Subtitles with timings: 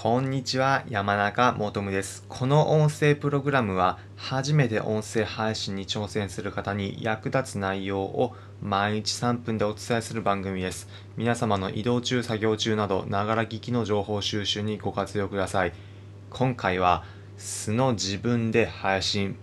[0.00, 2.24] こんにちは、山中もとむです。
[2.28, 10.86] この音声プログラムは、初めて音声配信に挑戦する方に役立つ内容を毎日3分でお伝えする番組です。
[11.16, 15.72] 皆様の移動中、作業中など、ながら聞きの情報収集にご活用ください。
[16.30, 17.02] 今回は、
[17.36, 19.34] 素の自分で配信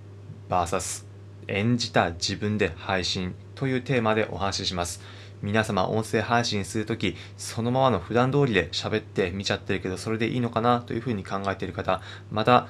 [0.47, 1.05] VS
[1.49, 5.01] 演じた自分で配信というテーマでお話しします。
[5.45, 12.67] 皆様音声配信するとき、そのままの普段通りで喋って見ちゃってるけど、それでいいのかなというふうに考えている方、また、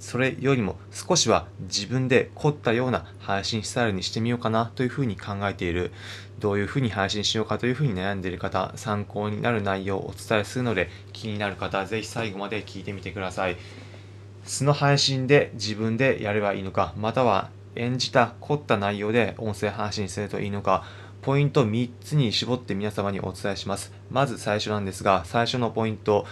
[0.00, 5.92] それよりも少しは自分で凝ったような配信スタイルにしてみようかなというふうに考えている、
[6.40, 13.56] どういうふうに配信しようかというふうに悩んでいる方、参考になる内容をお伝えするので、気になる方はぜひ最後まで聞いてみてください。
[14.42, 20.84] 素の配信で自分でやればいいのか、または演じた凝った内容で音声配信するといいのか、
[21.22, 23.92] ポイント3つに絞って皆様にお伝えします。
[24.10, 26.26] まず最初なんですが、最初のポイント、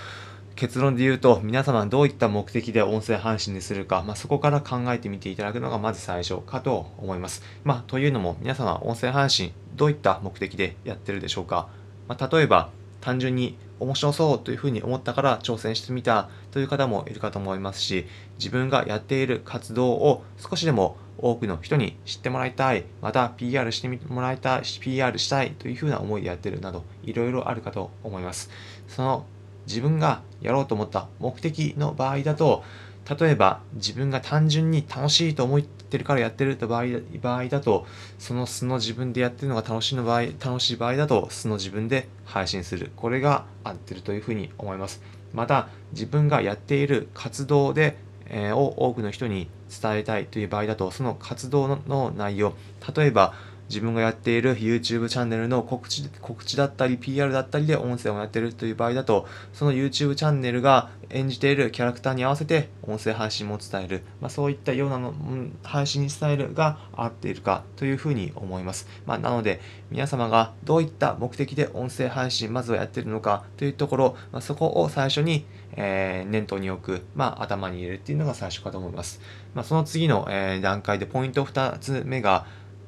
[0.55, 7.43] 結論で言うと、皆様どういった目的で音声配信にするか、まあ、そこから考えてみていただくのがまず最初かと思います。
[7.65, 11.69] まあ、というのも、皆様音声配信、どういった目的でやってるでしょうか。
[12.07, 18.07] まあ、例えば、単純に面白そうというふうに思ったから挑戦してみたという方もいるかと思いますし、
[18.39, 28.51] 自分がやっている活動を少しでも多くの人に知ってもらいたい、また PR してもらいたい、PR したいというふうな思いでやってるなど、いろいろあるかと思います。
[28.89, 29.25] その
[29.67, 32.65] 自分がやろうと思った目的の場合だと、
[33.09, 36.85] 例えば自分が単純に楽しいと思ってるからやってると場合
[37.21, 37.87] 場合だと、
[38.19, 42.91] その素の自分でやってるのが楽しいの場合、楽しい場合だと素の自分で配信する。
[42.97, 45.03] これが合ってるというふうに思います。
[45.35, 47.97] また、自分がやっている活動で、
[48.27, 52.55] えー、を多くの人に伝えたいという場合だと、その活動の内容、
[52.97, 53.35] 例えば、
[53.69, 68.89] 自分がやっている YouTube チャンネルの告知告知だったり PR だったりで音声をやっているという場合だと、その YouTube チャンネルが演じているキャラクターに合わせて音声配信も伝える、まあ、そういったようなの、うん、配信スタイルが合っているかというふうに思います。
[69.07, 75.47] まあ、なので、皆様がどういった目的で音声配信まずはやっているのかというところ、まあ、そこを最初に、
[75.77, 79.21] えー、念頭に置く、まあ、頭に入れるっていうのが最初かと思います。
[79.55, 82.47] まあ、その次の、えー、段階でポイント2つ目が、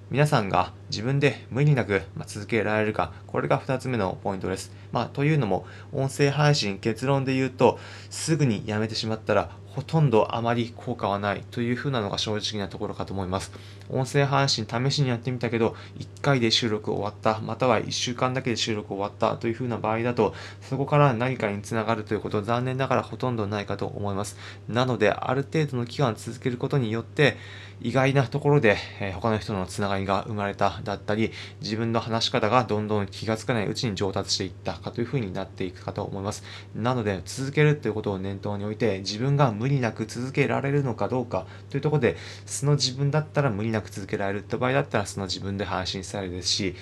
[0.08, 4.70] 皆さんが自分で無理なく続けられるか、これが2つ目のポイントです。
[4.92, 13.52] まあ、というのも、音声配信結論で言うと、すぐにやめてしまったら、ほとんどあまり効果はないというふうなのが正直なところかと思います。
[13.90, 20.32] 音声配信試しにやってみたけど、1回で収録終わった、または1週間だけで収録終わったというふうな場合だと、
[20.62, 24.38] そこから何かにつながるということ残念ながらほとんどないかと思います。
[24.66, 27.36] なので、ある程度の期間続けることによって、
[27.82, 36.42] 意外なところで、え、他の人のつながりが生まれただったり、自分の話し方がどんどん気がつかないうちに上達していったかというふうになっていくかと思います。
[36.74, 42.16] なので、続けるということを念頭に置いて、自分が無無理なく続けられるのかどうかというところで、
[42.46, 46.76] 素の自分だったら無理なく続けられるって場合だったら、素の自分で配信スタイルですし、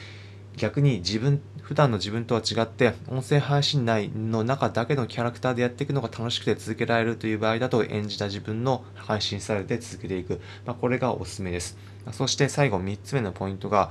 [0.59, 10.43] 逆に自分、普段の自分とは違って、音声配信内の中だけのキャラクターでやっていくのが楽しくて続けられるという場合だと、演じた自分の配信スタイルで続けていく。
[10.67, 11.79] まあ、これがおすすめです。
[12.13, 13.91] そして最後3つ目のポイントが、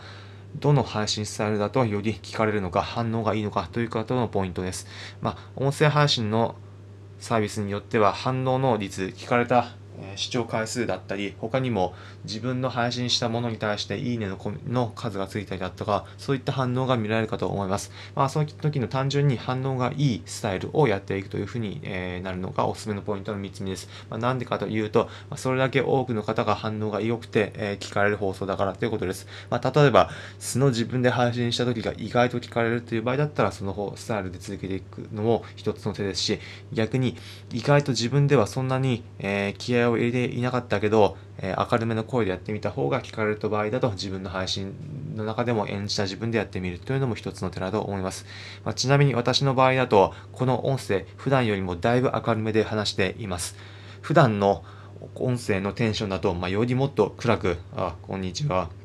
[0.60, 4.86] どの配信スタイルだとより聞かれるのか、反応がいいのかという方のポイントです。
[5.20, 6.56] まあ、音声配信の
[7.24, 9.78] サービスによっては反応の率、聞かれた
[10.16, 11.94] 視聴回数だったり、他にも
[12.26, 14.38] 自分の配信したものに対していいねの
[14.68, 17.92] の数がついたりだとか、そういった反応が見られるかと思います。
[18.16, 23.88] まあ、そういった時の単純に反応がいいスタイルをやっていくというふうに、えー、なるのがおすすめのポイントの3つ目です。
[24.10, 29.28] まあ、なんでかというと、まあ、それだけ多くの方が反応が良くて、えー、聞かれる放送だからということです。
[29.50, 30.10] まあ、例えば、
[30.40, 36.40] 素の自分で配信した時が意外と聞かれるという場合だったら、その方、スタイルで続けていくのも一つの手ですし、
[36.72, 37.16] 逆に
[37.52, 44.74] 意外と自分ではそんなに、えー、気合を入れていなかったけど、えー、明るめの声でやってみた方が聞かれる場合だと自分の配信
[45.16, 48.26] の中でも演じた自分でやってみるというのも一つの手だと思います。
[48.64, 53.56] まあ、ちなみに私の場合だと、この音声、普段よりもだいぶ明るめで話しています。
[54.02, 54.64] 普段の
[55.16, 58.83] 音声のテンションだと、まあ、よりもっと暗く、あ、こんにちは。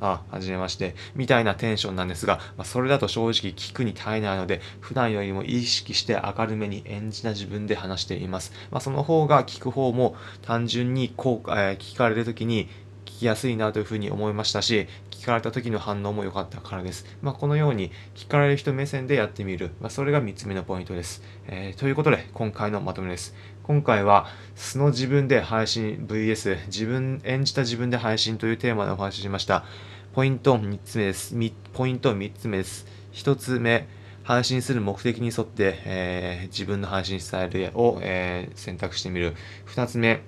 [0.00, 8.52] あ、はじめまして、みたいなテンションなんですが、まあ、それだと正直聞くに耐えないので、普段よりも意識して明るめに演じた自分で話しています。
[8.70, 12.68] まあ、その方が聞く方も単純にこう、えー、聞かれるときに
[13.04, 14.88] 聞きやすいなというふうに思いましたし、
[15.24, 17.06] 聞かれた時の反応も良かったからです。
[17.22, 19.70] まあ、このように聞かれる人目線でやってみる。
[19.80, 21.22] まあ、それが3つ目のポイントです。
[21.46, 23.34] えー、ということで、今回のまとめです。
[23.62, 29.64] 今回は素の自分で配信 VS 自分演じた自分で配信というテーマでお話ししました。
[30.12, 31.34] ポイント3つ目です。
[31.72, 32.86] ポイント3つ目です。
[33.14, 33.88] 1つ目、
[34.24, 39.34] 配信する目的に沿って、えー、自分の配信スタイルを、えー、選択してみる。
[39.68, 40.20] 2つ目、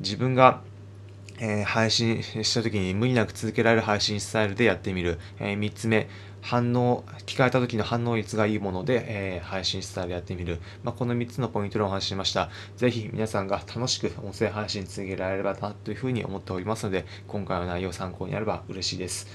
[0.00, 0.62] 自分が
[1.38, 5.18] えー、配信した時に無理なく続けられる配信スタイルでやってみる。
[5.38, 6.08] えー、3つ目、
[6.40, 10.60] 反応、聞かれた時の反応率がいいもので、えー、配信スタイルやってみる。
[10.82, 12.50] まあ、この3つのポイントでお話ししました。
[12.76, 19.28] ぜひ皆さんが楽しく音声配信続けられればなというふうに思っておりますので、今回の内容参考になれば嬉しいです。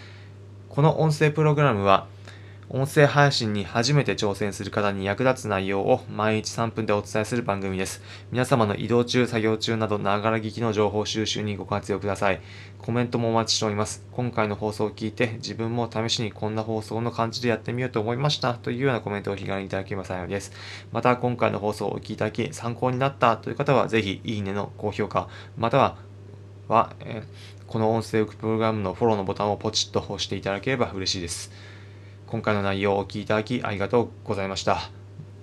[0.69, 2.07] この音声プログラムは、
[2.69, 8.02] 音声配信に初めて挑戦する方に役立つ内容を毎日3分でお伝えする番組です。
[8.30, 12.42] 皆様の移動中、作業中など、ながら聞きの情報収集にご活用ください。
[12.80, 14.06] コメントもお待ちしております。
[14.12, 20.52] 今回の放送を聞いて、自分も試しにこんな放送の感じでやってみようと思いましたというようなコメントを気軽にいただければ幸いです。
[20.92, 25.98] また、今回の放送をお聞きいただき、参考になったという方は、ぜひ、いいねの高評価、または、
[26.68, 27.24] は、え、
[27.66, 31.76] この音声プログラムのフォローのボタンをポチッと押していただければ嬉しいです。
[32.27, 34.91] 今回の内容をお聞きいただきありがとうございました。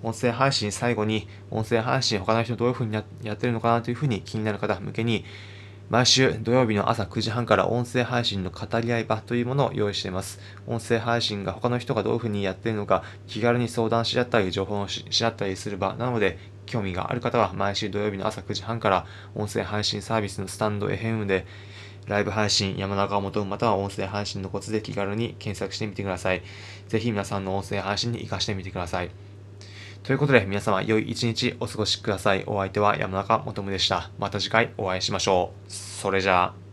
[0.03, 2.93] 音声配信最後に、音声配信他の人どういう風に
[3.23, 5.25] やってるのかなという風に気になる方向けに、
[5.89, 10.39] 毎週土曜日の朝9時半から音声配信の語り合い場というものを用意しています。
[10.67, 19.05] 音声配信が他の人がどういう風にやっているのか気軽に相談し合ったり情報をし合ったりする場なので興味がある方は毎週土曜日の朝9時半から
[19.35, 21.45] 音声配信サービスのスタンド FM で
[22.07, 26.43] ライブ配信、山中を求むまたは音声配信のコツで気軽に検索してみてください。
[26.87, 29.09] ぜひ皆さんの音声配信に活かしてみてください。
[30.03, 32.43] ということで皆様良い一日お過ごしください。
[32.45, 34.11] お相手は山中もとむでした。
[34.19, 35.71] また次回お会いしましょう。
[35.71, 36.64] それじゃあ。